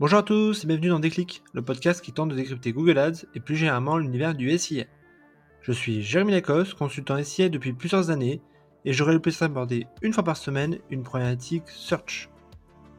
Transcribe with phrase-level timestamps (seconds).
[0.00, 3.26] Bonjour à tous et bienvenue dans Déclic, le podcast qui tente de décrypter Google Ads
[3.36, 4.86] et plus généralement l'univers du SIA.
[5.62, 8.42] Je suis Jérémy Lacoste, consultant SIA depuis plusieurs années
[8.84, 12.28] et j'aurai le plaisir d'aborder une fois par semaine une problématique search.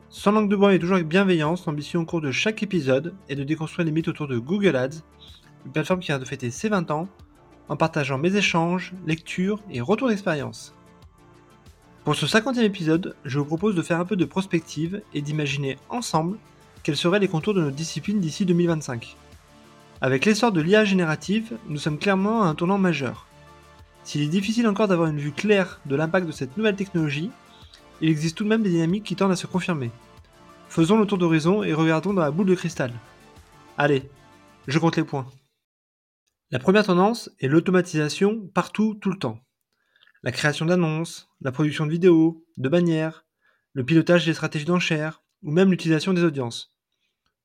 [0.07, 3.35] Sans langue de bois et toujours avec bienveillance, l'ambition au cours de chaque épisode est
[3.35, 5.03] de déconstruire les mythes autour de Google Ads,
[5.65, 7.09] une plateforme qui vient de fêter ses 20 ans,
[7.67, 10.73] en partageant mes échanges, lectures et retours d'expérience.
[12.05, 15.77] Pour ce 50e épisode, je vous propose de faire un peu de prospective et d'imaginer
[15.89, 16.38] ensemble
[16.86, 19.17] quels seraient les contours de notre discipline d'ici 2025.
[20.02, 23.26] Avec l'essor de l'IA générative, nous sommes clairement à un tournant majeur.
[24.03, 27.31] S'il est difficile encore d'avoir une vue claire de l'impact de cette nouvelle technologie,
[28.02, 29.90] il existe tout de même des dynamiques qui tendent à se confirmer.
[30.70, 32.93] Faisons le tour d'horizon et regardons dans la boule de cristal.
[33.79, 34.07] Allez,
[34.67, 35.26] je compte les points.
[36.52, 39.40] La première tendance est l'automatisation partout, tout le temps.
[40.21, 43.26] La création d'annonces, la production de vidéos, de bannières,
[43.73, 46.74] le pilotage des stratégies d'enchères, ou même l'utilisation des audiences.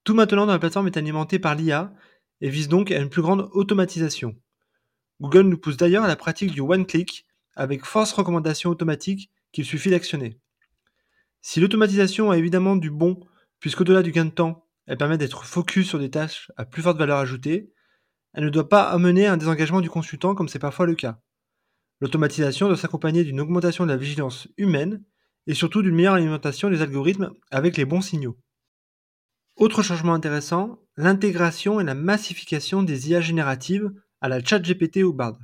[0.04, 1.92] Tout maintenant dans la plateforme est alimenté par l'IA
[2.40, 4.34] et vise donc à une plus grande automatisation.
[5.20, 9.90] Google nous pousse d'ailleurs à la pratique du one-click avec force recommandation automatique qu'il suffit
[9.90, 10.38] d'actionner.
[11.42, 13.20] Si l'automatisation a évidemment du bon,
[13.60, 16.98] puisqu'au-delà du gain de temps, elle permet d'être focus sur des tâches à plus forte
[16.98, 17.72] valeur ajoutée,
[18.32, 21.20] elle ne doit pas amener à un désengagement du consultant comme c'est parfois le cas.
[22.00, 25.02] L'automatisation doit s'accompagner d'une augmentation de la vigilance humaine
[25.46, 28.38] et surtout d'une meilleure alimentation des algorithmes avec les bons signaux.
[29.60, 35.36] Autre changement intéressant, l'intégration et la massification des IA génératives à la ChatGPT ou Bard.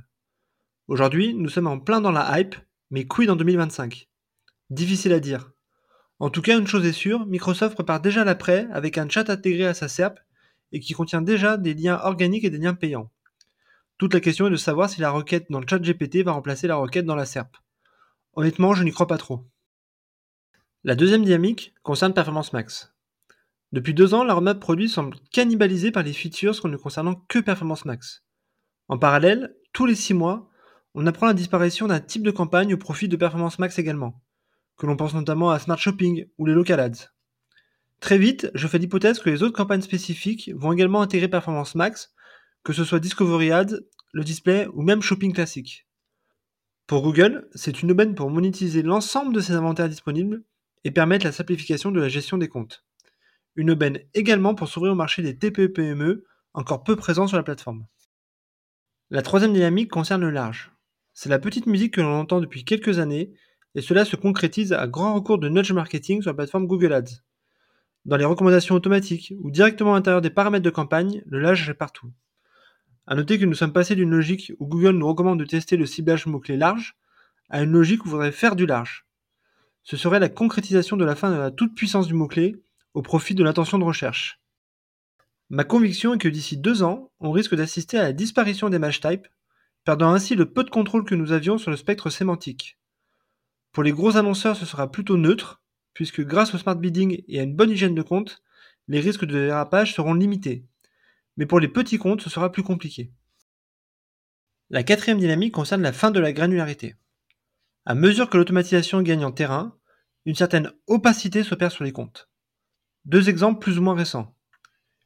[0.87, 2.55] Aujourd'hui, nous sommes en plein dans la hype,
[2.89, 4.09] mais quid en 2025
[4.71, 5.51] Difficile à dire.
[6.17, 9.67] En tout cas, une chose est sûre, Microsoft prépare déjà l'après avec un chat intégré
[9.67, 10.17] à sa SERP
[10.71, 13.11] et qui contient déjà des liens organiques et des liens payants.
[13.99, 16.65] Toute la question est de savoir si la requête dans le chat GPT va remplacer
[16.65, 17.55] la requête dans la SERP.
[18.33, 19.45] Honnêtement, je n'y crois pas trop.
[20.83, 22.96] La deuxième dynamique concerne Performance Max.
[23.73, 28.23] Depuis deux ans, roadmap produit semble cannibalisée par les features ne concernant que Performance Max.
[28.87, 30.49] En parallèle, tous les six mois,
[30.93, 34.23] on apprend la disparition d'un type de campagne au profit de Performance Max également,
[34.77, 37.11] que l'on pense notamment à Smart Shopping ou les Local Ads.
[37.99, 42.13] Très vite, je fais l'hypothèse que les autres campagnes spécifiques vont également intégrer Performance Max,
[42.63, 43.81] que ce soit Discovery Ads,
[44.13, 45.87] le display ou même Shopping classique.
[46.85, 50.45] Pour Google, c'est une aubaine pour monétiser l'ensemble de ses inventaires disponibles
[50.85, 52.86] et permettre la simplification de la gestion des comptes
[53.57, 56.23] une aubaine également pour s'ouvrir au marché des TPE-PME
[56.53, 57.85] encore peu présents sur la plateforme.
[59.09, 60.71] La troisième dynamique concerne le large.
[61.13, 63.33] C'est la petite musique que l'on entend depuis quelques années
[63.73, 67.23] et cela se concrétise à grand recours de nudge marketing sur la plateforme Google Ads.
[68.05, 71.73] Dans les recommandations automatiques ou directement à l'intérieur des paramètres de campagne, le large est
[71.73, 72.11] partout.
[73.07, 75.85] A noter que nous sommes passés d'une logique où Google nous recommande de tester le
[75.85, 76.95] ciblage mot-clé large
[77.49, 79.07] à une logique où il faudrait faire du large.
[79.83, 82.61] Ce serait la concrétisation de la fin de la toute-puissance du mot-clé
[82.97, 84.41] au profit de l'intention de recherche.
[85.51, 89.01] Ma conviction est que d'ici deux ans, on risque d'assister à la disparition des match
[89.01, 89.27] types,
[89.83, 92.79] perdant ainsi le peu de contrôle que nous avions sur le spectre sémantique.
[93.71, 95.61] Pour les gros annonceurs, ce sera plutôt neutre,
[95.93, 98.41] puisque grâce au smart bidding et à une bonne hygiène de compte,
[98.87, 100.65] les risques de dérapage seront limités.
[101.37, 103.11] Mais pour les petits comptes, ce sera plus compliqué.
[104.71, 106.95] La quatrième dynamique concerne la fin de la granularité.
[107.85, 109.77] À mesure que l'automatisation gagne en terrain,
[110.25, 112.27] une certaine opacité s'opère sur les comptes.
[113.07, 114.35] Deux exemples plus ou moins récents.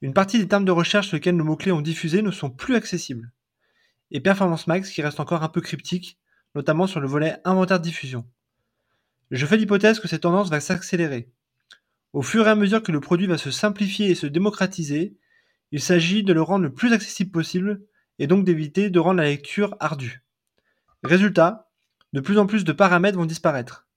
[0.02, 2.74] Une partie des termes de recherche sur lesquels nos mots-clés ont diffusé ne sont plus
[2.74, 3.32] accessibles.
[4.10, 6.18] Et Performance Max qui reste encore un peu cryptique,
[6.56, 8.28] notamment sur le volet inventaire-diffusion.
[9.30, 11.32] Je fais l'hypothèse que cette tendance va s'accélérer.
[12.12, 15.16] Au fur et à mesure que le produit va se simplifier et se démocratiser,
[15.72, 17.84] il s'agit de le rendre le plus accessible possible
[18.18, 20.24] et donc d'éviter de rendre la lecture ardue.
[21.04, 21.70] Résultat,
[22.14, 23.88] de plus en plus de paramètres vont disparaître.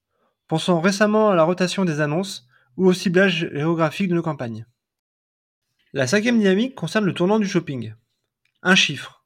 [0.47, 2.47] Pensons récemment à la rotation des annonces
[2.77, 4.67] ou au ciblage géographique de nos campagnes.
[5.93, 7.95] La cinquième dynamique concerne le tournant du shopping.
[8.63, 9.25] Un chiffre.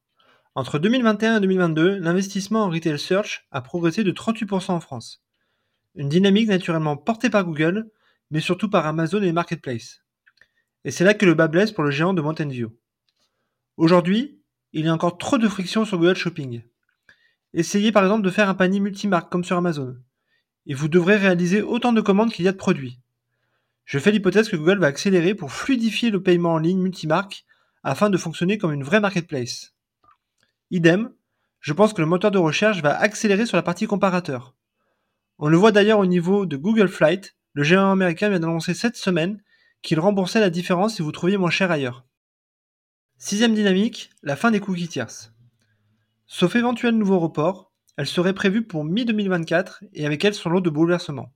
[0.54, 5.22] Entre 2021 et 2022, l'investissement en retail search a progressé de 38% en France.
[5.94, 7.91] Une dynamique naturellement portée par Google,
[8.31, 10.03] mais surtout par Amazon et les marketplaces.
[10.84, 12.76] Et c'est là que le bas blesse pour le géant de Mountain View.
[13.76, 16.62] Aujourd'hui, il y a encore trop de friction sur Google Shopping.
[17.55, 19.96] Essayez par exemple de faire un panier multimarque comme sur Amazon.
[20.67, 23.00] Et vous devrez réaliser autant de commandes qu'il y a de produits.
[23.88, 27.46] Je fais l'hypothèse que Google va accélérer pour fluidifier le paiement en ligne multimarque
[27.82, 29.73] afin de fonctionner comme une vraie marketplace.
[30.70, 31.11] Idem,
[31.61, 34.55] je pense que le moteur de recherche va accélérer sur la partie comparateur.
[35.38, 38.96] On le voit d'ailleurs au niveau de Google Flight, le géant américain vient d'annoncer cette
[38.96, 39.43] semaine
[39.81, 42.05] qu'il remboursait la différence si vous trouviez moins cher ailleurs.
[43.17, 45.32] Sixième dynamique, la fin des cookies tierces.
[46.26, 50.69] Sauf éventuel nouveau report, elle serait prévue pour mi-2024 et avec elle son lot de
[50.69, 51.32] bouleversements.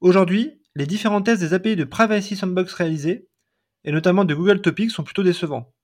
[0.00, 3.26] Aujourd'hui, les différents tests des API de Privacy Sandbox réalisés,
[3.82, 5.74] et notamment de Google Topics, sont plutôt décevants.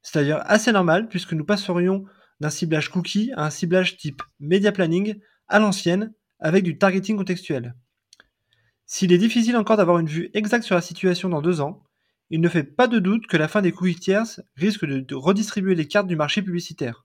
[0.00, 2.06] C'est-à-dire assez normal puisque nous passerions
[2.40, 7.74] d'un ciblage cookie à un ciblage type media planning à l'ancienne avec du targeting contextuel.
[8.86, 11.84] S'il est difficile encore d'avoir une vue exacte sur la situation dans deux ans,
[12.30, 15.74] il ne fait pas de doute que la fin des cookies tierces risque de redistribuer
[15.74, 17.04] les cartes du marché publicitaire.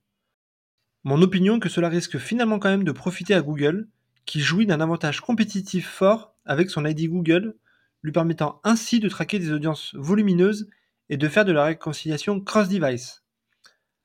[1.03, 3.89] Mon opinion que cela risque finalement quand même de profiter à Google,
[4.25, 7.55] qui jouit d'un avantage compétitif fort avec son ID Google,
[8.03, 10.69] lui permettant ainsi de traquer des audiences volumineuses
[11.09, 13.23] et de faire de la réconciliation cross-device.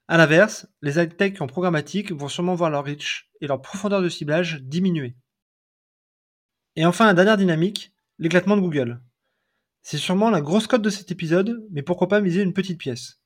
[0.08, 4.08] A l'inverse, les high-tech en programmatique vont sûrement voir leur reach et leur profondeur de
[4.08, 5.14] ciblage diminuer.
[6.76, 9.00] Et enfin, la dernière dynamique, l'éclatement de Google.
[9.82, 13.20] C'est sûrement la grosse cote de cet épisode, mais pourquoi pas miser une petite pièce.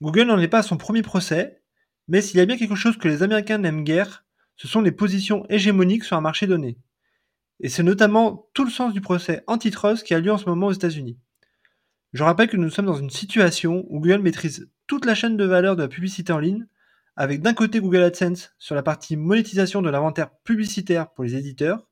[0.00, 1.62] Google n'en est pas à son premier procès,
[2.08, 4.24] mais s'il y a bien quelque chose que les Américains n'aiment guère,
[4.56, 6.78] ce sont les positions hégémoniques sur un marché donné.
[7.60, 10.68] Et c'est notamment tout le sens du procès antitrust qui a lieu en ce moment
[10.68, 11.18] aux États-Unis.
[12.12, 15.44] Je rappelle que nous sommes dans une situation où Google maîtrise toute la chaîne de
[15.44, 16.66] valeur de la publicité en ligne,
[17.16, 21.86] avec d'un côté Google AdSense sur la partie monétisation de l'inventaire publicitaire pour les éditeurs,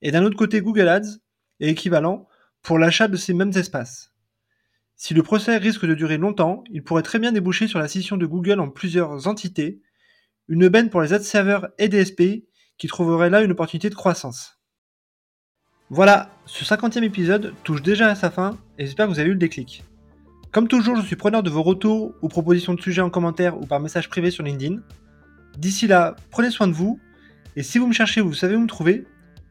[0.00, 1.18] et d'un autre côté Google Ads
[1.60, 2.28] est équivalent
[2.62, 4.12] pour l'achat de ces mêmes espaces.
[4.96, 8.16] Si le procès risque de durer longtemps, il pourrait très bien déboucher sur la scission
[8.16, 9.82] de Google en plusieurs entités,
[10.48, 12.46] une aubaine pour les ad serveurs et DSP
[12.78, 14.61] qui trouveraient là une opportunité de croissance.
[15.94, 19.34] Voilà, ce 50e épisode touche déjà à sa fin et j'espère que vous avez eu
[19.34, 19.84] le déclic.
[20.50, 23.66] Comme toujours, je suis preneur de vos retours ou propositions de sujets en commentaire ou
[23.66, 24.80] par message privé sur LinkedIn.
[25.58, 26.98] D'ici là, prenez soin de vous
[27.56, 29.04] et si vous me cherchez, vous savez où me trouver,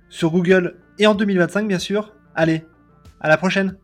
[0.10, 2.12] sur Google et en 2025 bien sûr.
[2.34, 2.66] Allez,
[3.20, 3.78] à la prochaine